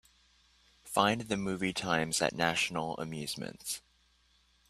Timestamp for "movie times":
1.37-2.23